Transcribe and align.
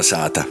Kolnesāta! 0.00 0.46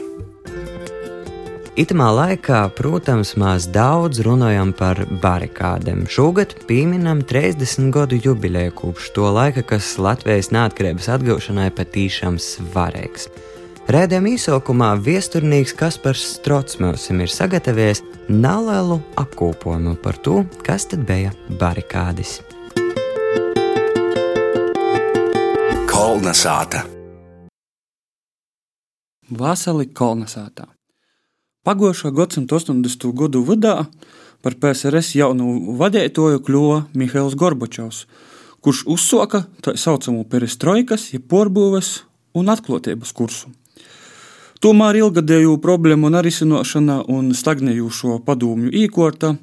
Itamā 1.74 2.09
laikā, 2.14 2.59
protams, 2.77 3.32
mēs 3.33 3.66
daudz 3.74 4.20
runājam 4.22 4.70
par 4.77 5.00
barikādēm. 5.24 6.04
Šogad 6.06 6.54
pieminam 6.70 7.24
30 7.25 7.90
gadu 7.90 8.20
jubileju 8.21 8.75
kopš 8.77 9.07
to 9.16 9.31
laika, 9.34 9.63
kas 9.66 9.95
Latvijas 9.98 10.52
neatkarības 10.54 11.09
atgūšanai 11.16 11.71
patīšām 11.73 12.38
svarīgs. 12.38 13.25
Rēdījuma 13.89 14.35
īsākumā 14.35 14.91
viesturnīgs 15.07 15.73
Kaspars 15.81 16.27
Strocmēlsim 16.36 17.25
ir 17.25 17.34
sagatavojis 17.34 18.04
nelielu 18.29 19.00
apkopojumu 19.18 19.95
par 20.05 20.21
to, 20.21 20.43
kas 20.61 20.86
tad 20.93 21.09
bija 21.09 21.34
barikādes. 21.57 22.38
Kolnesāta! 25.89 26.86
Vasarī 29.29 29.85
kolonizētā. 29.93 30.65
Pagājušā 31.67 32.09
gadsimta 32.15 32.57
80. 32.57 33.11
gadu 33.13 33.43
vidā 33.45 33.83
par 34.41 34.55
PSRS 34.57 35.13
jaunu 35.19 35.75
vadītāju 35.77 36.41
kļuva 36.47 36.79
Mihails 36.97 37.35
Gorbačovs, 37.38 38.05
kurš 38.63 38.85
uzsāka 38.89 39.43
tā 39.61 39.75
saucamo 39.77 40.23
perestroikas, 40.25 41.11
jeb 41.13 41.27
porbūves 41.29 41.99
un 42.33 42.49
atklātības 42.49 43.13
kursu. 43.13 43.52
Tomēr 44.59 44.97
ilgadēju 44.99 45.59
problēmu 45.63 46.09
risināšana 46.09 47.03
un 47.07 47.30
stagnējošo 47.31 48.17
padomju 48.25 48.73
īkorta 48.75 49.35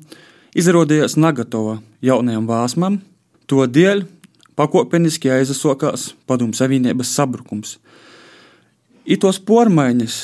izrādījās 0.56 1.16
negatava 1.16 1.78
jaunajam 2.04 2.48
vāsmam, 2.50 2.98
to 3.46 3.64
dēļ 3.64 4.02
pakāpeniski 4.56 5.30
aizsākās 5.30 6.10
padomju 6.26 6.58
savienības 6.58 7.14
sabrukums. 7.16 7.78
Itos 9.06 9.38
pormaiņas 9.38 10.14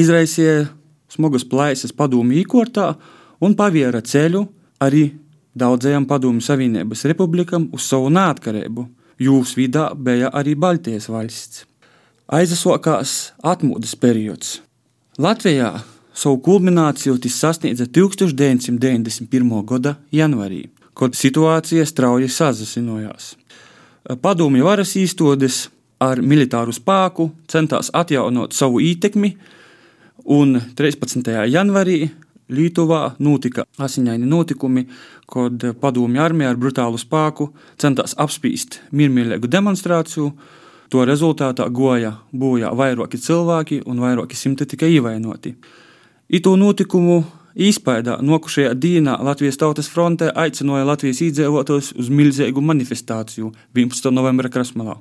izraisīja 0.00 0.70
smagas 1.12 1.44
plaisas 1.44 1.92
padomju 1.92 2.38
īkortā 2.40 2.94
un 3.44 3.52
paviera 3.56 4.00
ceļu 4.00 4.46
arī 4.80 5.10
daudzajām 5.60 6.06
padomju 6.08 6.40
savienības 6.46 7.04
republikām 7.10 7.68
uz 7.76 7.84
savu 7.90 8.08
neatkarību. 8.14 8.86
Jūs 9.20 9.52
vidū 9.58 9.90
bija 10.00 10.30
arī 10.32 10.54
Baltijas 10.56 11.10
valsts. 11.12 11.66
Aizsākās 12.32 13.34
atmodas 13.44 13.92
periods. 14.00 14.60
Latvijā 15.20 15.74
savu 16.16 16.38
kulmināciju 16.46 17.18
tas 17.20 17.36
sasniedza 17.42 17.84
1991. 17.92 19.50
gada 19.68 19.98
janvārī, 20.16 20.70
kad 20.96 21.12
situācija 21.18 21.84
strauji 21.84 22.30
sazasinājās. 22.32 23.34
Padomju 24.22 24.64
varas 24.64 24.94
īstodes 24.96 25.66
ar 26.00 26.22
militāru 26.24 26.72
spēku 26.72 27.30
centās 27.50 27.90
atjaunot 27.92 28.56
savu 28.56 28.80
ietekmi, 28.80 29.34
un 30.24 30.60
13. 30.76 31.30
janvārī 31.50 32.10
Lietuvā 32.50 33.12
notika 33.22 33.62
asiņaini 33.78 34.26
notikumi, 34.26 34.86
kad 35.30 35.62
padomju 35.80 36.22
armija 36.22 36.50
ar 36.50 36.56
brutālu 36.58 36.98
spēku 36.98 37.52
centās 37.78 38.16
apspīst 38.18 38.80
miermīlīgu 38.90 39.46
demonstrāciju. 39.50 40.32
To 40.90 41.04
rezultātā 41.06 41.68
goja 41.70 42.16
bojā 42.34 42.72
vairāki 42.74 43.20
cilvēki 43.22 43.84
un 43.86 44.00
vairāki 44.02 44.34
simti 44.34 44.66
tika 44.66 44.88
ievainoti. 44.90 45.52
Itu 46.26 46.56
notikumu 46.58 47.20
īspējā 47.54 48.16
nokušajā 48.26 48.74
dienā 48.74 49.14
Latvijas 49.22 49.60
Tautas 49.62 49.90
frontē 49.92 50.32
aicināja 50.34 50.88
Latvijas 50.90 51.22
iedzīvotājus 51.28 51.92
uz 51.94 52.10
milzīgu 52.10 52.66
manifestāciju 52.72 53.52
11. 53.78 54.10
novembra 54.10 54.50
Krasmalā. 54.50 54.98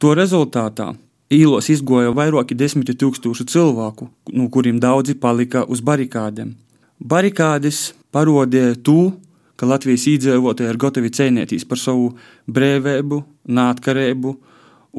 To 0.00 0.14
rezultātā 0.16 0.94
īlos 1.28 1.66
izgoja 1.68 2.14
vairāki 2.16 2.56
desmiti 2.56 2.94
tūkstoši 2.96 3.44
cilvēku, 3.52 4.06
no 4.32 4.46
kuriem 4.48 4.78
daudzi 4.80 5.12
palika 5.20 5.66
uz 5.68 5.82
barikādēm. 5.84 6.54
Barikādes 7.00 7.90
parodīja 8.12 8.78
to, 8.80 9.12
ka 9.60 9.68
Latvijas 9.68 10.06
iedzīvotāji 10.08 10.72
ir 10.72 10.78
gatavi 10.80 11.10
cīnīties 11.12 11.66
par 11.68 11.80
savu 11.80 12.14
brīvību, 12.48 13.18
neatkarību 13.52 14.32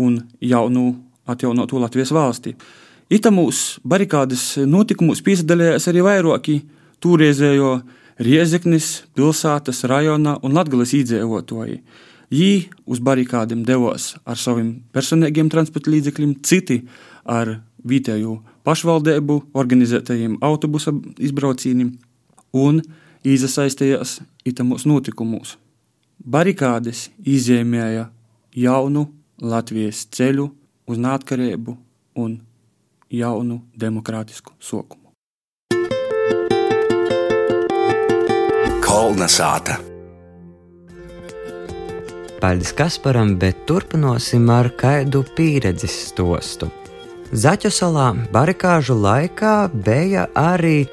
un 0.05 0.19
jaunu 0.37 0.85
atjaunotu 1.25 1.81
Latvijas 1.81 2.13
valsti. 2.13 2.53
Itamūs 3.11 3.81
barikādes 3.81 4.45
notikumos 4.69 5.23
piesaistījās 5.25 5.89
arī 5.89 6.05
vairāki 6.05 6.59
toreizējo 7.01 7.73
Riezeknis, 8.21 9.01
pilsētas, 9.17 9.81
rajona 9.89 10.37
un 10.45 10.53
Latvijas 10.53 10.93
iedzīvotāji. 10.93 11.81
Viņi 12.31 12.69
uz 12.87 13.01
barikādiem 13.03 13.65
devās 13.67 14.13
ar 14.23 14.39
saviem 14.39 14.77
personīgiem 14.95 15.49
transporta 15.51 15.91
līdzekļiem, 15.91 16.37
citi 16.47 16.79
ar 17.27 17.57
vietēju 17.83 18.37
pašvaldību 18.63 19.37
organizētajiem 19.57 20.37
autobusa 20.41 20.93
izbraucieniem 21.19 21.91
un 22.55 22.79
iesaistījās 23.27 24.21
itamos 24.47 24.87
notikumos. 24.87 25.57
Barikādes 26.21 27.09
izzīmēja 27.25 28.07
jaunu 28.55 29.07
Latvijas 29.41 30.05
ceļu 30.13 30.47
uz 30.87 31.01
neatkarību 31.01 31.77
un 32.21 32.39
jaunu 33.11 33.61
demokrātisku 33.75 34.53
sokumu. 34.61 35.11
Kolnesāta! 38.85 39.90
Paldies 42.41 42.71
Kasparam, 42.73 43.35
bet 43.37 43.67
turpināsim 43.69 44.47
ar 44.49 44.71
kādu 44.73 45.21
pieredzes 45.37 45.93
stostu. 46.07 46.71
Zaķu 47.31 47.69
salā 47.71 48.07
barikāžu 48.33 48.95
laikā 48.97 49.69
bija 49.85 50.25
arī 50.35 50.87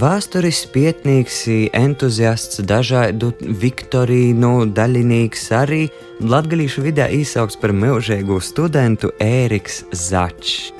vēstures 0.00 0.64
pietnīgs, 0.72 1.42
entuziasts, 1.76 2.64
dažādu 2.64 3.34
viktorīnu 3.38 4.72
daļinīgs, 4.74 5.46
arī 5.60 5.84
latgalīšu 6.24 6.88
vidē 6.88 7.12
īsaukts 7.20 7.60
par 7.60 7.76
mūžīgu 7.76 8.40
studentu 8.40 9.12
Ēriks 9.20 9.84
Začs. 9.92 10.72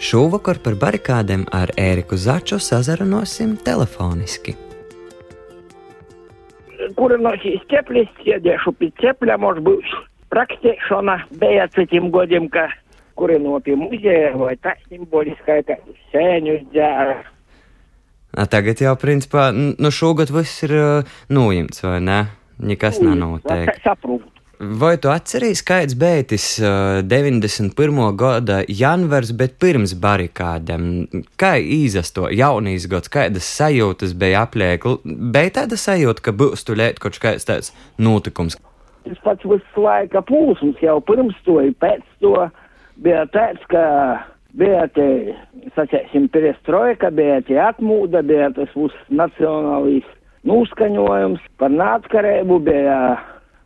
Šovakar 0.00 0.60
par 0.60 0.76
barikādēm 0.80 1.48
ar 1.56 1.72
Ēriku 1.80 2.20
Začu 2.20 2.60
sazarunāsim 2.60 3.56
telefoniski 3.64 4.60
kur 6.96 7.16
no 7.20 7.32
isceplist 7.34 8.22
sjedeš, 8.22 8.66
upicepljamo 8.72 9.54
žbuš. 9.58 9.92
Praktično 10.30 11.18
bija 11.30 11.66
citim 11.68 12.10
godimka, 12.10 12.68
kuri 13.14 13.38
nopie 13.38 13.76
muzeja 13.76 14.30
vai 14.38 14.54
tā 14.56 14.76
simboliskā, 14.88 15.60
kā 15.66 15.76
sēņus 16.12 16.68
dzēra. 16.70 17.16
Tagad 18.50 18.78
jau, 18.78 18.94
principā, 18.94 19.50
nu 19.52 19.90
šogad 19.90 20.30
viss 20.30 20.62
ir 20.68 20.76
uh, 20.78 21.16
noimts, 21.28 21.82
vai 21.82 21.98
ne? 22.00 22.20
Nekas 22.60 23.00
nav 23.02 23.16
noteikti. 23.18 23.80
Saprotu. 23.82 24.39
Vai 24.60 24.98
tu 25.00 25.08
atceries, 25.08 25.62
kāds 25.64 25.94
beidzis 25.96 26.58
uh, 26.60 26.98
91. 27.08 27.72
gada 28.20 28.58
janvārs, 28.68 29.30
bet 29.32 29.54
pirms 29.56 29.94
barikādēm? 29.96 30.82
Kā 31.40 31.54
īzas 31.56 32.12
to 32.12 32.26
jaunīs 32.28 32.84
gads, 32.92 33.08
kādas 33.08 33.48
sajūtas 33.56 34.12
bija 34.20 34.42
apliek? 34.44 34.84
Bija 35.06 35.54
tāda 35.62 35.78
sajūta, 35.80 36.26
ka 36.26 36.36
būs 36.36 36.66
tu 36.68 36.76
lēt 36.76 37.00
kaut 37.00 37.16
kāds 37.22 37.48
tāds 37.48 37.72
notikums. 37.96 38.58
Tas 39.08 39.24
pats 39.24 39.48
visu 39.48 39.86
laika 39.86 40.20
plūsums 40.28 40.84
jau 40.84 40.98
pirms 41.08 41.40
to, 41.48 41.56
pēc 41.80 42.04
to 42.20 42.36
bija 43.00 43.24
tāds, 43.32 43.64
ka 43.72 43.86
bija 44.60 44.84
te, 44.92 45.08
sacēsim, 45.72 46.28
perestroika, 46.28 47.08
bija 47.08 47.40
te 47.48 47.56
atmūda, 47.56 48.20
bija 48.28 48.52
tas 48.60 48.76
mūsu 48.76 49.08
nacionālīs 49.08 50.04
noskaņojums 50.44 51.48
par 51.56 51.72
nātkarību, 51.72 52.60
bija 52.68 53.00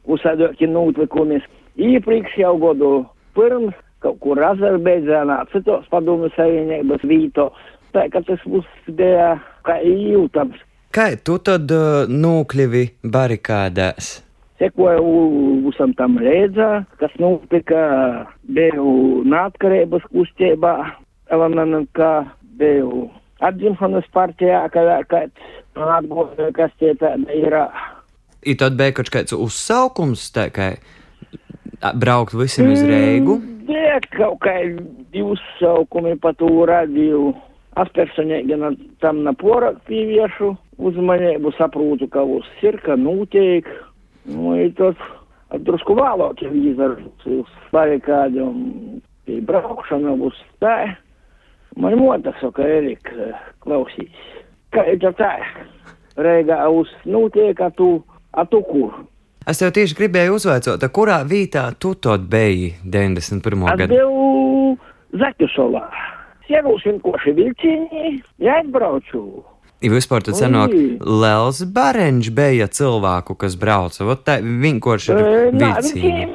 uzsādoki 0.06 0.68
notikumi. 0.70 1.40
Iepriekš 1.80 2.36
jau 2.38 2.54
gadu 2.62 2.92
pirms 3.34 3.74
kaut 4.04 4.20
kur 4.20 4.40
Azerbaidžānā, 4.44 5.40
citos 5.52 5.86
padomju 5.92 6.28
savienības 6.36 7.06
vītos. 7.08 7.56
Tā 7.94 8.08
kā 8.12 8.20
tas 8.26 8.42
mums 8.50 8.68
bija 8.98 9.34
kā 9.66 9.78
jūtams. 9.86 10.60
Kā 10.94 11.08
tu 11.26 11.38
tad 11.42 11.70
uh, 11.74 12.04
nokļuvi 12.10 12.84
barikādēs? 13.14 14.10
Sekoju 14.62 15.08
visam 15.64 15.94
tam 15.98 16.18
redzā, 16.22 16.84
kas 17.00 17.14
notika, 17.18 17.80
biju 18.46 19.24
neatkarības 19.26 20.06
kustībā, 20.12 20.74
elementā 21.34 22.12
biju 22.60 23.08
atdzimšanas 23.42 24.06
partijā, 24.14 24.62
kad 24.74 25.08
kāds 25.10 25.50
man 25.74 25.90
atgūst, 25.96 26.38
kas 26.54 26.74
tie 26.78 26.94
tāda 27.00 27.34
ir. 27.34 27.58
Ir 28.44 28.58
tad 28.60 28.76
bija 28.76 28.92
kaut 28.98 29.08
kāds 29.12 29.32
uzsaukums, 29.32 30.26
tā 30.34 30.50
kā 30.52 30.74
braukt 31.96 32.36
visiem 32.36 32.72
uz 32.74 32.82
Reigu? 32.84 33.38
Bija 33.64 34.00
kaut 34.12 34.42
kādi 34.44 35.24
uzsaukumi 35.24 36.18
pa 36.20 36.34
to 36.36 36.50
radīju. 36.68 37.32
Es 37.80 37.88
personīgi 37.96 38.54
tam 39.02 39.24
naporak 39.26 39.80
pieviešu 39.88 40.52
uzmanību, 40.78 41.50
saprotu, 41.56 42.06
ka 42.06 42.22
uz 42.22 42.46
sirka 42.60 42.94
notiek. 42.94 43.66
Nu, 44.30 44.54
ir 44.60 44.70
tas 44.78 45.00
drusku 45.66 45.96
vēlāk 45.98 46.44
jau 46.44 46.52
izdarīts 46.54 47.26
uz 47.40 47.50
barikādiem, 47.74 49.00
pie 49.26 49.40
braukšana 49.48 50.14
uz 50.28 50.38
tā. 50.62 50.94
Man 51.74 51.98
moda 51.98 52.30
saka, 52.38 52.62
Erika, 52.62 53.32
klausīs. 53.64 54.22
Kā 54.70 54.86
ir 54.92 55.02
tā? 55.18 55.32
Reigā 56.14 56.60
uz 56.70 56.90
notiek, 57.10 57.58
a 57.58 57.72
tu, 57.74 58.04
a 58.34 58.44
tu 58.50 58.62
kur? 58.68 58.92
Es 59.46 59.60
tev 59.60 59.74
tieši 59.76 59.96
gribēju 59.98 60.38
uzvaicot, 60.38 60.84
kurā 60.94 61.20
vietā 61.28 61.66
tu 61.78 61.94
to 61.94 62.16
beigi 62.18 62.74
91. 62.84 63.66
Es 63.72 63.80
gadu? 63.82 63.94
biju 63.94 64.78
Zaķusolā. 65.20 65.82
Sierūsim 66.48 66.98
koši 67.04 67.32
vilciņi, 67.36 68.14
ja 68.44 68.58
atbraucu. 68.60 69.44
Ja 69.84 69.92
vispār 69.92 70.24
tad 70.24 70.38
senāk. 70.38 70.72
Lels 71.04 71.60
Barenģis 71.76 72.32
bija 72.34 72.68
cilvēku, 72.72 73.36
kas 73.40 73.56
brauca, 73.60 74.04
vot 74.08 74.24
tā 74.26 74.38
vienkārši 74.42 75.12
ir 75.12 75.22
E. 75.60 76.26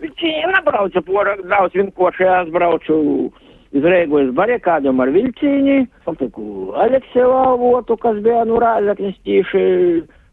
Viņi 0.00 0.30
viņi 0.30 0.52
nebrauca 0.54 1.02
porāk 1.04 1.42
daudz, 1.48 1.76
vienkārši 1.76 2.28
es 2.28 2.52
braucu 2.54 2.96
iz 3.76 3.84
uz 3.84 4.30
barikādiem 4.36 5.00
ar 5.00 5.12
vilciņi. 5.14 5.76
Satiku 6.06 6.72
Alekseju 6.84 7.34
avotu, 7.42 7.96
kas 8.00 8.18
bija 8.24 8.44
nu 8.48 8.60
rāzaknis 8.62 9.18
tīši 9.26 9.64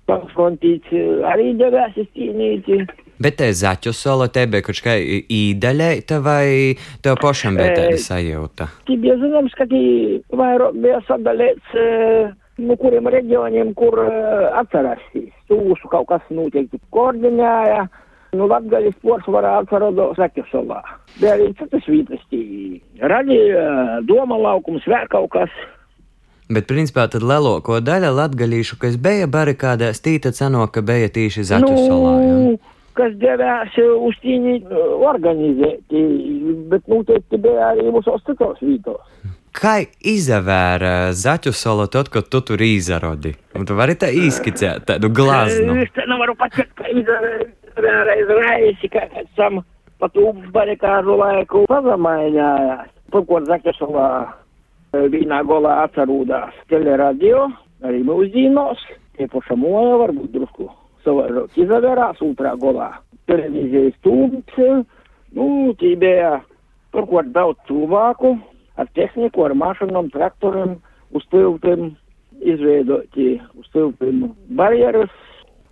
konfrontīts, 0.07 0.95
arī 1.27 1.51
devēsis 1.59 2.09
cīnīti. 2.15 2.85
Bet 3.17 3.39
te 3.39 3.47
zaķu 3.49 3.91
solo 3.97 4.27
te 4.29 4.43
bija 4.45 4.61
kaut 4.65 4.79
kā 4.85 4.93
īdaļēta 5.01 6.19
vai 6.21 6.77
tev 7.01 7.17
pašam 7.21 7.55
bija 7.57 7.73
tāda 7.79 7.95
E, 7.95 8.01
sajūta? 8.03 8.67
Tie 8.85 8.97
bija 9.01 9.15
zināms, 9.17 9.55
ka 9.57 9.65
tie 9.71 10.19
vairāk 10.37 10.77
bija 10.83 10.99
sadalīts, 11.07 11.77
eh, 11.81 12.29
nu, 12.61 12.77
kuriem 12.77 13.09
reģioniem, 13.09 13.73
kur 13.79 14.03
eh, 14.03 14.49
atcerēsīs. 14.61 15.31
Tūsu 15.49 15.89
kaut 15.89 16.11
kas 16.11 16.29
noteikti 16.29 16.77
koordinēja. 16.93 17.87
Nu, 18.37 18.45
Latgaļas 18.51 18.97
porcelāna 19.01 19.55
atrodas 19.63 20.17
Zaķusolā. 20.19 20.81
Bija 21.17 21.37
arī 21.37 21.47
citas 21.57 21.85
vietas, 21.89 22.21
tī 22.29 22.41
radīja 23.01 24.01
doma 24.05 24.37
laukums, 24.37 24.85
vēl 24.85 25.09
kaut 25.09 25.31
kas. 25.33 25.53
Bet 26.47 26.69
principā 26.69 27.09
tad 27.11 27.25
lielāko 27.27 27.81
daļu 27.83 28.13
latgalīšu, 28.15 28.77
kas 28.79 28.95
bija 29.03 29.27
barikādēs, 29.27 29.99
tīta 30.03 30.31
ceno, 30.35 30.63
ka 30.71 30.83
bija 30.85 31.09
tīši 31.11 31.43
zaķu 31.49 31.73
solā. 31.75 32.13
Ja? 32.23 32.37
Nu, 32.39 32.53
kas 32.95 33.17
devās 33.19 33.75
uz 33.83 34.15
tīņi 34.23 34.61
organizēti, 35.09 36.03
bet 36.71 36.87
noteikti 36.87 37.41
bija 37.43 37.73
arī 37.73 37.89
mūsos 37.91 38.23
citos 38.29 38.63
vītos. 38.63 39.03
Kā 39.57 39.79
izavēra 40.05 41.11
zaķu 41.17 41.51
solo 41.51 41.87
tad, 41.91 42.11
kad 42.13 42.29
tu 42.31 42.43
tur 42.45 42.61
izrodi? 42.61 43.33
Un 43.57 43.65
tu 43.67 43.75
vari 43.75 43.97
tā 43.99 44.11
izskicēt 44.13 44.85
tādu 44.87 45.09
glaznu. 45.09 45.79
Es 45.83 45.91
te 45.95 46.05
nevaru 46.07 46.37
pateikt, 46.37 46.75
ka 46.77 46.87
izvēlreiz 46.93 48.35
reisi, 48.37 48.91
ka 48.93 49.07
pēc 49.15 49.31
tam 49.39 49.63
pa 49.97 50.11
tu 50.13 50.29
barikāžu 50.53 51.17
laiku 51.17 51.65
pazamainājās. 51.71 52.93
Pirmkārt, 53.11 53.47
Zakešovā 53.49 54.09
vienā 54.93 55.41
golā 55.47 55.83
atcerūdās 55.85 56.55
teleradio, 56.71 57.47
arī 57.85 58.03
mūsdienos, 58.07 58.81
tie 59.17 59.27
paša 59.31 59.57
moja 59.59 59.97
varbūt 60.03 60.33
drusku 60.35 60.69
savvairāk 61.05 61.57
izavērās 61.59 62.21
otrā 62.23 62.53
golā. 62.59 62.91
Televīzijas 63.27 63.95
tūmts, 64.05 64.59
nu, 65.35 65.47
tī 65.79 65.95
bija 65.99 66.37
pirmkārt 66.95 67.33
daudz 67.35 67.59
cilvēku 67.67 68.37
ar 68.77 68.89
tehniku, 68.95 69.45
ar 69.47 69.55
mašīnām, 69.57 70.11
traktoriem, 70.13 70.77
uz 71.15 71.25
tiltiem 71.31 71.91
izveidoti 72.43 73.37
uz 73.57 73.71
tiltiem 73.73 74.29
barjeras. 74.57 75.11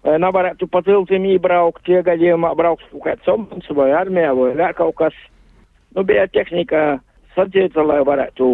lai 0.06 0.20
Nevarētu 0.22 0.68
pa 0.70 0.84
tiltiem 0.86 1.24
iebraukt, 1.32 1.88
ja 1.90 2.04
gadījumā 2.06 2.52
brauks 2.58 2.86
kaut 2.92 3.08
kāds 3.08 3.32
ombuds 3.32 3.72
vai 3.74 3.90
armija 3.98 4.36
vai 4.38 4.52
vēl 4.58 4.76
kaut 4.78 4.94
kas. 5.00 5.16
Nu, 5.96 6.04
bija 6.06 6.28
tehnika 6.30 7.00
sadzīta, 7.34 7.82
lai 7.82 8.04
varētu 8.06 8.46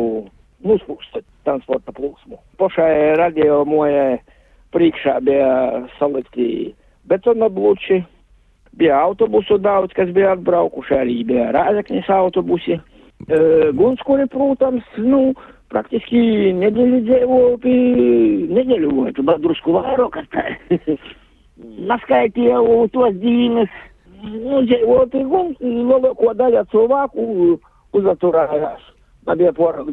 uzpūst 0.64 1.22
transporta 1.46 1.94
plūsmu. 1.96 2.40
Pašai 2.62 3.16
radio 3.20 3.64
mojai 3.66 4.20
priekšā 4.76 5.20
bija 5.26 5.86
salikti 5.98 6.74
betona 7.10 7.50
bloči, 7.50 8.02
bija 8.78 9.00
autobusu 9.04 9.58
daudz, 9.58 9.94
kas 9.96 10.12
bija 10.16 10.36
atbraukuši, 10.36 10.96
arī 10.96 11.18
bija 11.28 11.50
rāzaknis 11.56 12.10
autobusi. 12.10 12.78
E, 13.28 13.40
Gunskuri, 13.78 14.28
protams, 14.32 14.86
nu, 14.98 15.34
praktiski 15.72 16.52
nedēļu 16.58 17.02
dzīvoju 17.08 17.58
pie 17.64 17.76
nedēļu, 18.58 18.94
bet 19.18 19.44
drusku 19.44 19.76
vairāk, 19.78 20.18
kas 20.18 20.30
tā. 20.34 20.46
Naskaitīju 21.92 22.88
tos 22.94 23.18
dīnes, 23.22 23.74
nu, 24.24 24.64
dzīvoju 24.70 25.10
pie 25.14 25.26
gunskuri, 25.28 25.76
lielāko 25.92 26.34
daļu 26.40 26.64
cilvēku 26.72 27.28
uzaturējās. 28.00 28.88
Man 29.28 29.38
bija 29.38 29.52
por, 29.54 29.84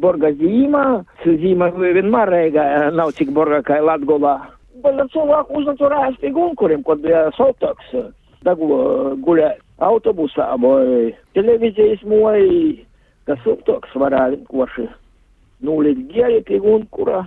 borga 0.00 0.32
zīmā, 0.38 0.84
zīma 1.24 1.70
vienmēr 1.76 2.32
reigā 2.34 2.64
nav 2.94 3.14
cik 3.18 3.30
borga 3.34 3.62
kā 3.66 3.80
Latgolā. 3.84 4.36
Bet 4.84 4.98
cilvēku 5.14 5.60
uzaturējās 5.60 6.18
pie 6.20 6.32
gunkuriem, 6.34 6.82
kad 6.86 7.02
bija 7.04 7.28
sautoks, 7.38 7.94
dagu 8.44 8.68
guļēt 9.24 9.62
autobusā 9.84 10.50
vai 10.60 11.14
televīzijas 11.36 12.02
moji, 12.08 12.82
kas 13.28 13.40
sautoks 13.46 13.94
varētu 13.98 14.42
vienkārši 14.42 14.90
nulīt 15.64 16.04
gēri 16.12 16.42
pie 16.44 16.60
gunkura. 16.62 17.24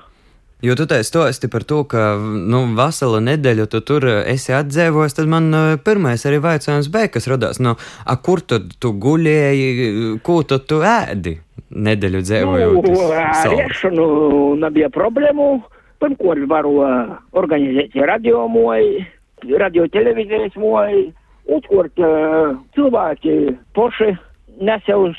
Jo 0.61 0.73
tu 0.73 0.87
to 0.89 1.23
esti 1.27 1.47
par 1.53 1.63
to, 1.69 1.83
ka 1.85 2.15
nu, 2.17 2.63
veselu 2.77 3.19
nedēļu 3.21 3.67
tu 3.69 3.81
tur 3.85 4.07
esi 4.25 4.55
atdzīvojis, 4.57 5.13
tad 5.13 5.29
man 5.29 5.51
pirmais 5.85 6.25
arī 6.25 6.39
jautājums 6.41 6.89
bija, 6.89 7.11
kas 7.13 7.29
radās, 7.29 7.61
nu, 7.61 7.75
a, 7.77 8.15
kur 8.17 8.41
tad 8.41 8.73
tu 8.81 8.93
guļēji, 8.97 10.17
ko 10.25 10.41
tad 10.49 10.65
tu 10.65 10.81
ēdi 10.81 11.37
nedēļu 11.87 12.21
dzīvojot? 12.25 12.89
Nu, 12.89 13.07
ar 13.13 13.55
iešanu 13.57 14.07
nebija 14.63 14.89
problēmu. 14.93 15.47
Pirmkārt, 16.01 16.43
varu 16.49 16.75
uh, 16.83 17.15
organizēt 17.37 17.95
radio 18.05 18.43
moju, 18.51 19.05
radio 19.57 19.87
televīzijas 19.93 20.57
moju. 20.61 21.07
Otrkārt, 21.47 22.03
uh, 22.03 22.53
cilvēki 22.75 23.37
poši 23.77 24.11
nesa 24.61 24.97
uz 24.99 25.17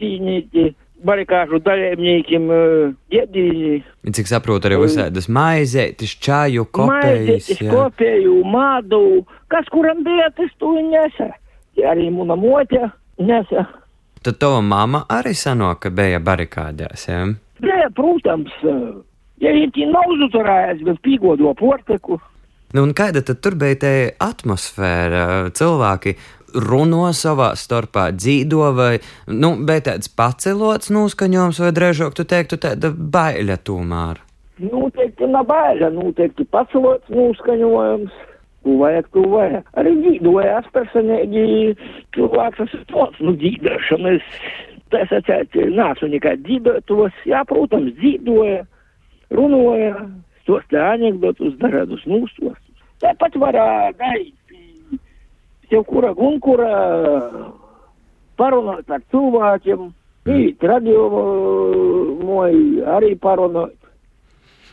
cīnīti 0.00 0.70
barikāžu 1.04 1.60
dalībniekiem 1.64 2.48
uh, 2.48 2.94
iedīni. 3.12 3.82
Cik 4.16 4.30
saprotu, 4.30 4.70
arī 4.70 4.80
visādas 4.84 5.28
maizētis, 5.28 6.16
čāju, 6.24 6.64
kopējas. 6.72 7.50
Maizes, 7.50 7.64
kopēju, 7.68 8.40
mādu, 8.48 9.02
kas 9.52 9.68
kuram 9.74 10.04
bija, 10.06 10.30
tas 10.38 10.52
to 10.62 10.72
nesa. 10.88 11.34
Ja 11.76 11.92
arī 11.92 12.08
muna 12.14 12.38
mote 12.38 12.80
nesa. 13.18 13.66
Tad 14.24 14.38
tava 14.40 14.60
mama 14.64 15.02
arī 15.12 15.34
sanoka, 15.36 15.90
ka 15.90 15.96
bija 15.98 16.20
barikādēs, 16.24 17.08
ja? 17.10 17.24
Bija, 17.60 17.90
protams, 17.92 18.54
ja 19.42 19.52
viņi 19.52 19.90
nav 19.90 20.14
uzuturējis, 20.14 20.80
bet 20.86 21.02
pīgodo 21.04 21.52
porteku. 21.58 22.16
Nu, 22.74 22.86
un 22.86 22.94
kāda 22.96 23.20
tad 23.22 23.42
tur 23.44 23.54
bija 23.60 23.76
tā 23.84 23.92
atmosfēra? 24.24 25.52
Cilvēki 25.54 26.16
runo 26.64 27.10
savā 27.12 27.52
starpā, 27.58 28.08
dzīvo 28.16 28.70
vai, 28.74 28.92
nu, 29.28 29.54
bet 29.66 29.86
tāds 29.90 30.08
pacelots 30.08 30.90
noskaņojums, 30.94 31.60
vai 31.60 31.72
drēžāk 31.76 32.16
tu 32.16 32.24
teiktu 32.24 32.58
tāda 32.64 32.90
baila 32.94 33.58
tomēr? 33.60 34.22
Noteikti 34.64 35.28
nabaļa, 35.28 35.90
noteikti 35.94 36.46
pacelots 36.48 37.10
noskaņojums. 37.12 38.22
Vajag. 38.64 39.08
Arī 39.76 39.94
dzīvojās 40.00 40.68
personīgi 40.72 41.74
cilvēks, 42.16 42.74
ir 42.74 42.84
pats, 42.92 43.20
nu, 43.20 43.34
dzīvošanas. 43.40 44.28
Tas 44.92 45.10
atcēt, 45.16 45.56
nācu 45.74 46.08
nekā 46.12 46.36
dzīvotos, 46.44 47.16
jā, 47.28 47.40
protams, 47.48 47.92
dzīvoja, 47.98 48.62
runoja, 49.34 49.94
stostā 50.44 50.92
anekdotus, 50.94 51.56
dažādus 51.60 52.04
mūstos. 52.08 52.56
Tāpat 53.02 53.36
varētu 53.40 53.98
darīt. 54.00 54.40
Tev 55.72 55.84
kura 55.88 56.12
gunkura 56.14 56.72
parunāt 58.38 58.90
ar 58.92 59.02
cilvēkiem, 59.10 59.88
īt 60.34 60.62
radio 60.64 61.08
moji 62.20 62.84
arī 62.96 63.14
parunāt. 63.20 63.74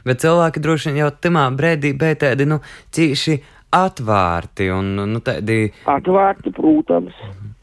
Bet 0.05 0.23
cilvēki 0.23 0.61
droši 0.63 0.89
vien 0.89 1.01
jau 1.03 1.09
tamā 1.23 1.45
brīdī 1.57 1.93
bija 1.97 2.17
tādi, 2.25 2.47
nu, 2.49 2.59
cīši 2.95 3.37
atvērti 3.71 4.69
un, 4.73 4.93
nu, 5.13 5.21
tādi. 5.23 5.71
Atvērti, 5.89 6.53
protams. 6.55 7.15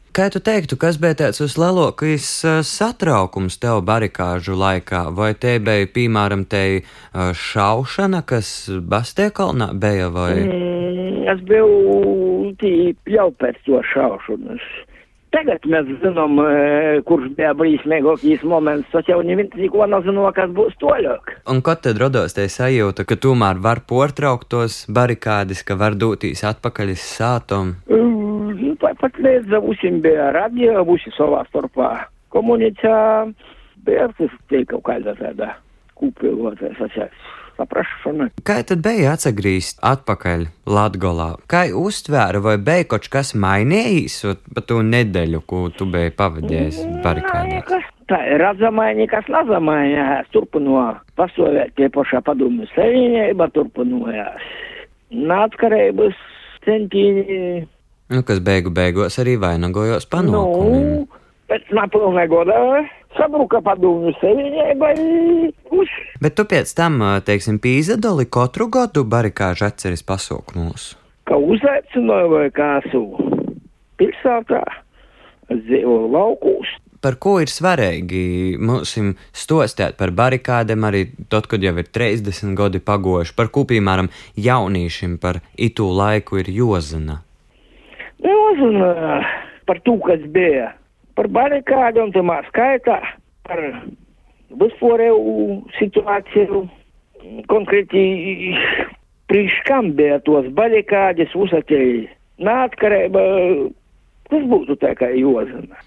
Kā 0.09 0.25
tu 0.33 0.41
teiktu, 0.41 0.75
kas 0.81 0.97
bija 0.99 1.15
tāds 1.15 1.39
vislielākais 1.39 2.27
uh, 2.43 2.59
satraukums 2.65 3.59
tev 3.61 3.83
barikāžu 3.87 4.57
laikā? 4.57 5.05
Vai 5.15 5.35
te 5.37 5.53
bija, 5.63 5.85
piemēram, 5.95 6.47
te 6.49 6.63
uh, 6.81 7.29
šaušana, 7.37 8.23
kas 8.27 8.49
Bastiekalnā 8.89 9.69
bija, 9.79 10.09
vai? 10.11 10.33
Mm, 10.41 11.23
es 11.29 11.43
biju 11.45 12.51
tī 12.59 12.73
jau 13.07 13.29
pēc 13.39 13.61
to 13.67 13.83
šaušanas. 13.93 14.65
Tagad 15.29 15.65
mēs 15.69 15.89
zinām, 16.01 16.39
e, 16.41 17.01
kurš 17.05 17.27
bija 17.37 17.51
brīsmīgākais 17.57 18.41
moments, 18.49 18.89
tas 18.93 19.05
jau 19.09 19.19
neviens 19.21 19.53
neko 19.53 19.85
nezināja, 19.91 20.31
kas 20.39 20.53
būs 20.57 20.77
toļāk. 20.81 21.35
Un 21.53 21.61
kad 21.65 21.83
tad 21.85 22.01
radās 22.01 22.33
tā 22.37 22.47
sajūta, 22.49 23.05
ka 23.05 23.17
tomēr 23.21 23.61
var 23.61 23.83
portraukt 23.89 24.49
tos 24.49 24.81
barikādes, 24.89 25.61
ka 25.67 25.77
var 25.77 25.93
doties 26.01 26.41
atpakaļ 26.49 26.95
uz 26.95 27.05
sātumu? 27.05 27.77
Mm, 27.93 28.75
Tāpat 28.81 29.19
līdz 29.21 29.59
būsim 29.61 30.01
bija 30.01 30.31
radio, 30.33 30.81
būsim 30.87 31.13
savā 31.17 31.43
starpā 31.51 31.91
komunicā. 32.33 33.29
bet 33.85 34.11
tas 34.17 34.65
kaut 34.67 34.83
kāda 34.87 35.13
tāda 35.19 35.53
kūpilota 35.99 36.73
saprašana. 37.59 38.29
Kā 38.47 38.59
tad 38.67 38.81
bija 38.85 39.13
atgriezt 39.17 39.81
atpakaļ 39.85 40.47
Latgolā? 40.69 41.33
Kā 41.51 41.67
uztvēra, 41.75 42.41
vai 42.43 42.57
bija 42.57 42.87
kaut 42.93 43.09
kas 43.11 43.35
mainījis 43.35 44.21
pa 44.55 44.63
to 44.65 44.81
nedēļu, 44.85 45.43
ko 45.49 45.67
tu 45.75 45.89
biji 45.91 46.15
pavadījis 46.19 46.81
barikādē? 47.05 47.63
Tā 48.09 48.17
ir 48.25 48.41
redzamā, 48.41 48.87
nekas 48.97 49.27
lazamājās, 49.29 50.31
turpinot 50.33 51.03
pastāvēt 51.19 51.75
pie 51.77 51.91
pašā 51.93 52.23
padomju 52.25 52.65
savienība, 52.71 53.51
turpinājās 53.53 54.47
nāckarības 55.13 56.17
centieni. 56.65 57.67
Nu, 58.09 58.23
kas 58.25 58.41
beigu 58.41 58.73
beigās 58.73 59.19
arī 59.21 59.35
vainagojos 59.41 60.09
panākumiem. 60.09 60.87
Nu, 60.89 61.19
pēc 61.51 61.69
nepilnē 61.77 62.25
goda 62.31 62.57
sabruka 63.19 63.61
padomju 63.65 64.15
savienībai. 64.21 64.95
Bet 66.23 66.35
tu 66.39 66.47
pēc 66.49 66.71
tam, 66.77 67.01
teiksim, 67.25 67.59
pīzadoli 67.61 68.25
katru 68.31 68.69
gadu 68.71 69.05
barikāžu 69.05 69.67
atceries 69.67 70.05
pasaukumos? 70.07 70.93
Kā 71.29 71.37
uzaicināju 71.37 72.31
vai 72.33 72.47
kā 72.55 72.77
esmu 72.81 73.29
pilsētā, 73.99 74.63
dzīvoju 75.51 76.13
laukūs. 76.13 76.77
Par 76.99 77.15
ko 77.15 77.37
ir 77.39 77.47
svarīgi 77.47 78.57
mums 78.59 78.97
stostēt 79.31 79.95
par 79.99 80.11
barikādēm, 80.11 80.83
arī 80.83 81.05
tad, 81.31 81.47
kad 81.47 81.63
jau 81.63 81.71
ir 81.79 81.87
30 81.95 82.57
gadi 82.59 82.81
pagojuši, 82.83 83.35
par 83.37 83.51
ko, 83.55 83.63
piemēram, 83.69 84.09
jaunīšiem 84.35 85.15
par 85.21 85.39
itu 85.55 85.87
laiku 85.87 86.41
ir 86.41 86.51
jozina? 86.51 87.21
Jozina 88.19 89.21
par 89.69 89.79
to, 89.85 89.95
kas 90.03 90.25
bija 90.33 90.73
par 91.19 91.27
barikādām, 91.35 92.13
tamā 92.15 92.39
skaitā 92.47 93.01
par 93.43 93.59
vispārēju 94.55 95.57
situāciju, 95.75 96.61
konkrēti 97.51 98.03
priekš 99.29 99.57
kam 99.67 99.91
bija 99.97 100.21
tos 100.23 100.47
barikādes 100.55 101.35
uzatēji 101.35 102.07
nātkarība, 102.39 103.21
tas 104.31 104.47
būtu 104.53 104.79
tā 104.79 104.95
kā 104.95 105.11
jozina. 105.17 105.83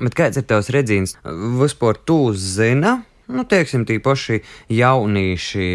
Bet 0.00 0.16
kāds 0.16 0.40
ir 0.40 0.48
tavs 0.48 0.72
redzījums? 0.72 1.18
Vispār 1.60 2.00
tu 2.08 2.32
zina, 2.32 3.02
nu, 3.28 3.44
teiksim, 3.44 3.84
tī 3.84 3.98
paši 4.00 4.40
jaunīši, 4.72 5.66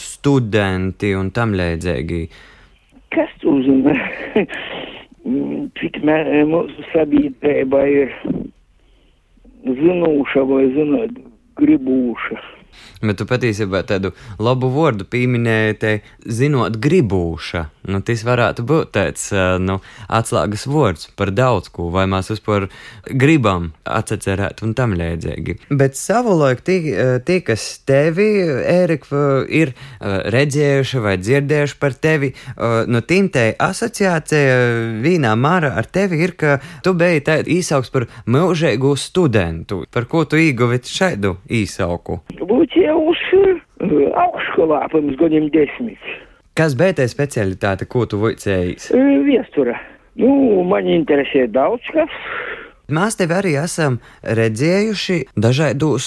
studenti 0.00 1.12
un 1.18 1.28
tam 1.36 1.52
līdzīgi. 1.58 2.22
Kas 3.12 3.36
tu 3.44 3.58
zina? 3.66 3.92
Cik 5.78 5.98
mūsu 6.48 6.84
sabiedrība 6.92 7.82
ir 7.92 8.14
zinoša 9.80 10.44
vai 10.48 10.64
zināt 10.76 11.18
gribūša. 11.60 12.38
Bet 13.02 13.20
tu 13.20 13.26
patiesībā 13.30 13.84
tādu 13.86 14.12
labu 14.42 14.70
vārdu 14.74 15.06
pieminēji, 15.08 15.78
te 15.78 15.92
zinot, 16.26 16.78
gribūša. 16.82 17.64
Nu, 17.88 18.02
tas 18.04 18.24
varētu 18.26 18.64
būt 18.68 18.90
tāds 18.96 19.28
nu, 19.62 19.78
atslēgas 20.12 20.66
vārds 20.68 21.08
par 21.16 21.30
daudz 21.32 21.70
ko, 21.72 21.88
vai 21.94 22.04
mēs 22.10 22.28
vispār 22.34 22.66
gribam 23.08 23.70
atcerēt 23.88 24.60
un 24.66 24.74
tam 24.76 24.92
līdzīgi. 24.98 25.56
Bet 25.70 25.96
savulaik 25.96 26.60
tie, 26.66 26.78
tie 27.24 27.38
kas 27.46 27.64
tevi, 27.88 28.26
Ērika, 28.68 29.22
ir 29.48 29.72
redzējuši 30.02 31.04
vai 31.04 31.14
dzirdējuši 31.22 31.78
par 31.80 31.96
tevi, 31.96 32.32
no 32.90 33.00
tīm 33.00 33.30
te 33.32 33.46
asociācija 33.56 34.58
vīnā 35.04 35.32
māra 35.40 35.72
ar 35.78 35.88
tevi 35.88 36.20
ir, 36.26 36.34
ka 36.36 36.58
tu 36.84 36.92
biji 36.98 37.24
tāda 37.30 37.48
īsauks 37.56 37.92
par 37.94 38.08
mūžīgu 38.28 38.92
studentu. 39.00 39.84
Par 39.94 40.10
ko 40.10 40.26
tu 40.28 40.36
ieguvi 40.40 40.82
šādu 40.84 41.38
īsauku? 41.48 42.20
Būt 42.48 42.67
jau 42.76 42.98
uz 43.12 43.22
augšskolā 44.24 44.84
pirms 44.92 45.16
gadiem 45.20 45.48
desmit. 45.54 46.02
Kas 46.58 46.74
bija 46.74 46.96
tā 46.98 47.06
specialitāte, 47.06 47.86
ko 47.86 48.04
tu 48.10 48.18
vicējies? 48.22 48.90
Viestura. 49.26 49.78
Nu, 50.18 50.64
man 50.66 50.88
interesē 50.90 51.46
daudz 51.54 51.86
kas. 51.94 52.14
Mēs 52.88 53.18
tevi 53.20 53.34
arī 53.36 53.50
esam 53.60 53.98
redzējuši 54.24 55.18
dažādos 55.36 56.06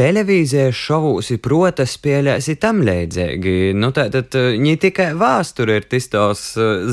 televīzijas 0.00 0.78
šovos, 0.80 1.28
protas 1.44 1.92
spēlēs 1.98 2.48
tam 2.56 2.80
līdzīgi. 2.86 3.74
Nu, 3.76 3.90
tātad 3.92 4.32
ne 4.64 4.72
tikai 4.80 5.10
vēsture 5.20 5.76
ir 5.76 5.84
tas 5.92 6.46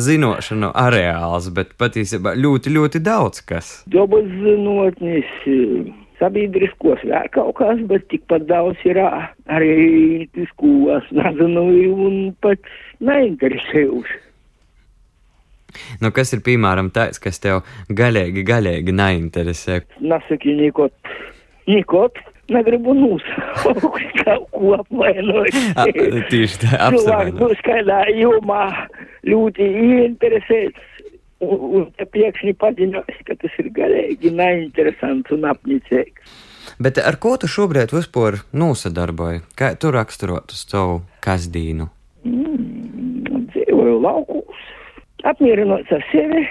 zinošanu 0.09 0.73
areāls, 0.75 1.47
bet 1.55 1.71
patiesībā 1.79 2.35
ļoti, 2.35 2.75
ļoti 2.75 2.99
daudz 2.99 3.39
kas. 3.47 3.71
Dabas 3.87 4.27
zinātnes 4.43 5.31
sabiedriskos 6.19 7.03
vēl 7.07 7.29
kaut 7.35 7.57
kas, 7.59 7.81
bet 7.89 8.07
tikpat 8.11 8.47
daudz 8.49 8.79
ir 8.87 8.99
arī 9.01 10.27
tas, 10.35 10.49
ko 10.59 10.71
es 10.97 11.11
nezinu 11.15 11.65
un 12.07 12.17
pat 12.43 12.71
neinteresējuši. 13.03 14.25
Nu, 16.01 16.09
kas 16.15 16.33
ir 16.33 16.41
piemēram 16.45 16.89
tāds, 16.93 17.21
kas 17.21 17.37
tev 17.43 17.61
galīgi, 17.93 18.43
galīgi 18.47 18.95
neinteresē? 18.95 19.83
Nesaki 20.01 20.55
nikot, 20.57 20.95
nikot, 21.69 22.17
negribu 22.49 22.95
nosaukt 22.97 24.15
kaut 24.23 24.47
ko 24.55 24.73
apvainot. 24.79 25.53
Tieši 26.31 26.63
tā, 26.63 26.73
absolūti. 26.89 27.05
Cilvēks 27.05 27.37
būs 27.43 27.65
kādā 27.67 28.01
jomā 28.17 28.65
ļoti 29.29 29.69
ieinteresēts 29.85 30.88
un, 31.43 31.87
te 31.97 32.07
pēkšņi 32.09 32.55
paziņojas, 32.59 33.23
ka 33.27 33.37
tas 33.41 33.57
ir 33.61 33.71
galīgi 33.75 34.31
neinteresants 34.35 35.35
un 35.35 35.47
apnicīgs. 35.49 36.37
Bet 36.79 36.99
ar 37.01 37.17
ko 37.21 37.35
tu 37.39 37.49
šobrīd 37.49 37.93
vispār 37.95 38.41
nosadarboji? 38.55 39.41
Kā 39.57 39.73
tu 39.79 39.91
raksturot 39.95 40.53
uz 40.53 40.63
savu 40.67 41.01
kasdīnu? 41.25 41.89
Mm, 42.27 43.45
dzīvoju 43.51 43.99
laukos, 44.03 44.65
apmierinots 45.27 45.91
ar 45.95 46.05
sevi. 46.11 46.45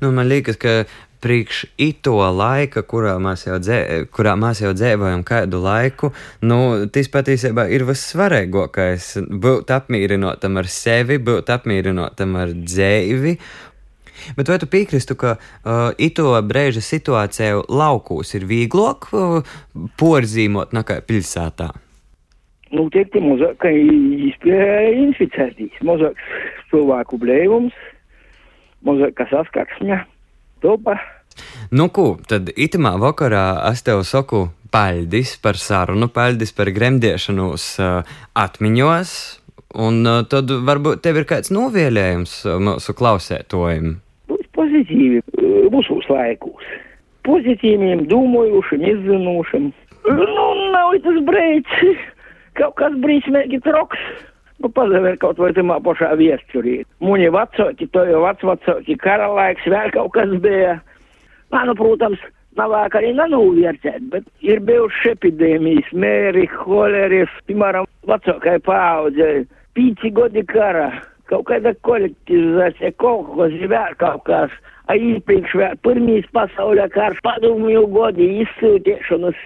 Nu, 0.00 0.12
man 0.16 0.30
liekas, 0.30 0.56
ka 0.56 0.86
priekš 1.20 1.64
ito 1.82 2.14
laika, 2.32 2.84
kurā 2.86 3.16
mēs 3.22 3.44
jau, 3.48 3.58
dzē, 3.62 3.80
kurā 4.14 4.36
mēs 4.38 4.62
jau 4.62 4.72
dzīvojam 4.76 5.24
kādu 5.26 5.60
laiku, 5.62 6.12
nu, 6.46 6.58
tas 6.94 7.10
patiesībā 7.12 7.66
ir 7.74 7.84
vissvarīgākais. 7.88 9.10
Būt 9.42 9.72
apmierinotam 9.74 10.60
ar 10.60 10.70
sevi, 10.70 11.18
būt 11.18 11.50
apmierinotam 11.54 12.38
ar 12.38 12.54
dzīvi 12.54 13.38
Bet 14.36 14.50
vai 14.52 14.60
tu 14.62 14.68
piekrīstu, 14.70 15.16
ka 15.18 15.36
uh, 15.38 15.90
ito 15.98 16.30
brīža 16.46 16.84
situācija 16.84 17.64
laukos 17.68 18.34
ir 18.38 18.48
vieglāk 18.48 19.10
uh, 19.12 19.42
porzīmot 20.00 20.74
nekā 20.76 21.00
pilsētā? 21.08 21.72
Nu, 22.68 22.84
tiekti 22.92 23.20
mazāk 23.24 23.64
izpēja 23.72 24.90
inficētīs, 25.00 25.78
mazāk 25.88 26.18
cilvēku 26.68 27.16
blēvums, 27.22 27.76
mazāk 28.84 29.22
saskarsme, 29.30 30.02
topa. 30.60 30.98
Nu, 31.72 31.88
ko, 31.94 32.18
tad 32.28 32.50
itamā 32.52 32.96
vakarā 33.00 33.46
es 33.70 33.84
tev 33.86 34.02
saku 34.04 34.48
paļdis 34.74 35.38
par 35.40 35.56
sarunu, 35.60 36.10
paļdis 36.12 36.52
par 36.56 36.72
gremdēšanos 36.76 37.68
uh, 37.80 38.18
atmiņos, 38.36 39.14
un 39.86 40.02
uh, 40.04 40.20
tad 40.28 40.52
varbūt 40.52 41.00
tev 41.06 41.22
ir 41.22 41.28
kāds 41.30 41.54
novēlējums 41.54 42.42
mūsu 42.68 42.96
klausētojiem 42.98 43.96
pozitīvi 44.58 45.22
visos 45.72 46.08
laikos. 46.12 46.64
Pozitīviem, 47.28 48.06
domājušiem, 48.10 48.86
izzinošiem. 48.92 49.68
Nu, 50.08 50.48
nav 50.72 50.96
tas 51.04 51.18
brīdis, 51.28 52.00
kaut 52.58 52.78
kas 52.80 52.96
brīsmīgi 53.02 53.60
troks. 53.66 54.00
Nu, 54.58 54.70
pazaver 54.74 55.14
kaut 55.22 55.38
vai 55.38 55.52
tamā 55.54 55.76
pašā 55.84 56.14
viesturī. 56.18 56.80
Muņi 57.04 57.28
vecāki, 57.34 57.86
to 57.94 58.02
jau 58.08 58.24
vecvecāki, 58.24 58.96
kara 58.98 59.28
laiks, 59.30 59.68
vēl 59.70 59.92
kaut 59.94 60.10
kas 60.16 60.32
bija. 60.42 60.78
Nā, 61.54 61.62
nu, 61.68 61.76
protams, 61.78 62.24
nav 62.58 62.72
vajag 62.74 62.96
arī 62.98 63.12
nenovērtēt, 63.20 64.08
bet 64.10 64.26
ir 64.42 64.64
bijušas 64.66 65.12
epidēmijas, 65.14 65.92
mēri, 65.94 66.48
holeris, 66.64 67.30
piemēram, 67.46 67.86
vecākai 68.10 68.58
paaudzei, 68.66 69.44
pīci 69.78 70.10
godi 70.16 70.42
kara 70.50 70.90
kaut 71.30 71.46
kāda 71.50 71.74
kolektivizācija, 71.86 72.94
kolhozi 73.02 73.70
vēl 73.70 73.96
kaut 74.00 74.24
kas. 74.28 74.54
Iepriekš 74.88 75.52
vēl 75.60 75.74
pirmīs 75.84 76.24
pasaules 76.32 76.88
kārs 76.94 77.18
padomju 77.24 77.84
godi 77.92 78.28
izsūtīšanas. 78.44 79.36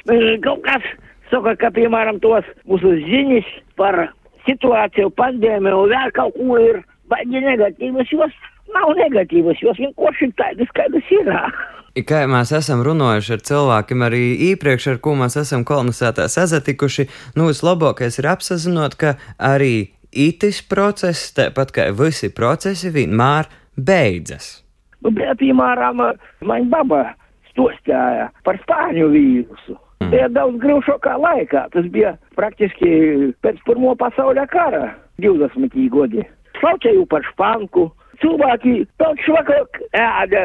Kaut 0.44 0.62
kas 0.68 0.86
saka, 1.32 1.56
ka, 1.58 1.72
piemēram, 1.74 2.20
tos 2.22 2.46
mūsu 2.68 2.94
ziņas 3.02 3.50
par 3.80 4.04
situāciju, 4.46 5.10
pandēmiju 5.18 5.84
vēl 5.90 6.14
kaut 6.16 6.38
ko 6.38 6.58
ir, 6.62 6.82
bet 7.10 7.26
ja 7.34 7.42
negatīvas, 7.42 8.10
jos 8.14 8.40
nav 8.72 8.94
negatīvas, 8.98 9.60
jos 9.64 9.78
vienkārši 9.82 10.32
tādas, 10.38 10.74
kādas 10.76 11.14
ir. 11.14 11.30
Kā 12.08 12.22
mēs 12.30 12.54
esam 12.56 12.80
runājuši 12.86 13.34
ar 13.34 13.42
cilvēkiem 13.44 14.04
arī 14.06 14.22
iepriekš, 14.48 14.86
ar 14.94 15.00
ko 15.04 15.12
mēs 15.18 15.36
esam 15.36 15.66
kolonizētā 15.68 16.24
sazatikuši, 16.32 17.04
nu, 17.36 17.50
vislabākais 17.50 18.16
ir 18.16 18.30
apsazinot, 18.32 18.96
ka 18.96 19.18
arī 19.36 19.91
itis 20.12 20.62
process, 20.68 21.32
tāpat 21.36 21.72
kā 21.74 21.88
visi 21.96 22.30
procesi, 22.34 22.92
vienmēr 22.92 23.48
beidzas. 23.76 24.60
Nu, 25.02 25.10
piemēram, 25.12 26.02
man 26.46 26.68
baba 26.70 27.04
stostāja 27.50 28.30
par 28.46 28.60
spāņu 28.62 29.08
vīrusu. 29.12 29.78
bija 30.10 30.28
daudz 30.28 30.58
grūšākā 30.62 31.16
laikā. 31.20 31.66
Tas 31.74 31.86
bija 31.94 32.16
praktiski 32.38 33.32
pēc 33.44 33.60
Pirmā 33.66 33.94
pasaules 33.98 34.50
kara 34.52 34.90
20. 35.22 35.76
gadi. 35.94 36.24
Saucēju 36.60 37.06
par 37.10 37.24
španku, 37.30 37.88
cilvēki 38.22 38.82
daudz 39.02 39.22
švakāk 39.26 39.80
ēda, 39.98 40.44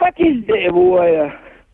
pat 0.00 0.18
izdēvoja, 0.22 1.28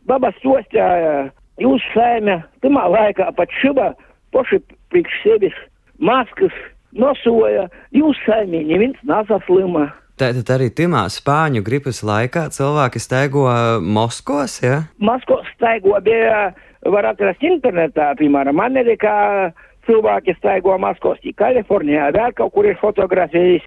baba 0.09 0.33
stostēja, 0.41 1.29
jūs 1.63 1.85
sēmē, 1.95 2.41
tamā 2.65 2.85
laikā 2.93 3.31
pat 3.37 3.53
šiba 3.61 3.93
poši 4.33 4.61
priekš 4.93 5.23
sevis 5.25 5.57
maskas 5.99 6.55
nosoja, 6.97 7.69
jūs 7.95 8.19
sēmē 8.27 8.63
neviens 8.69 9.01
nasaslima. 9.09 9.89
Tātad 10.19 10.49
arī 10.51 10.67
timā 10.75 11.05
spāņu 11.15 11.63
gripas 11.63 12.01
laikā 12.03 12.49
cilvēki 12.55 12.99
staigo 13.03 13.45
Moskos, 13.83 14.57
ja? 14.65 14.81
Moskos 14.99 15.47
staigo 15.55 15.95
bija, 16.03 16.49
var 16.91 17.07
atrast 17.13 17.45
internetā, 17.47 18.11
piemēram, 18.19 18.59
Amerikā 18.65 19.53
cilvēki 19.87 20.35
staigo 20.41 20.75
Moskos, 20.83 21.23
Kalifornijā, 21.39 22.11
vēl 22.17 22.35
kaut 22.35 22.57
kur 22.57 22.67
ir 22.67 22.81
fotografijas, 22.83 23.63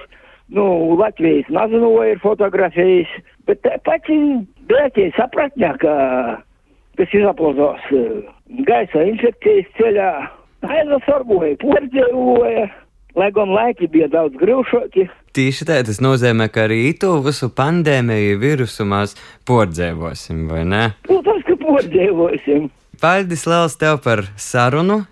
nu, 0.51 0.65
Latvijas 0.99 1.47
nezinu, 1.47 1.93
vai 1.95 2.11
ir 2.13 2.21
fotografijas, 2.23 3.15
bet 3.47 3.63
pati 3.87 4.19
bēķi 4.67 5.07
sapratņā, 5.15 5.71
ka, 5.79 5.95
kas 6.99 7.15
izaplazos 7.15 7.87
gaisa 8.67 9.07
infekcijas 9.07 9.71
ceļā, 9.79 10.11
aizasargoja, 10.67 11.55
pordzēvoja, 11.63 12.67
lai 13.15 13.31
gan 13.35 13.51
laiki 13.55 13.89
bija 13.91 14.09
daudz 14.11 14.37
grūšāki. 14.39 15.07
Tieši 15.35 15.67
tā, 15.67 15.79
tas 15.87 16.01
nozīmē, 16.03 16.49
ka 16.51 16.65
arī 16.67 16.91
to 16.99 17.13
visu 17.23 17.47
pandēmiju 17.55 18.39
virusu 18.41 18.85
mēs 18.87 19.15
pordzēvosim, 19.47 20.45
vai 20.51 20.65
ne? 20.67 20.83
Protams, 21.07 21.45
ka 21.47 21.55
pordzēvosim. 21.61 22.67
Paldies 23.01 23.47
liels 23.49 23.77
tev 23.81 24.01
par 24.03 24.25
sarunu. 24.37 25.05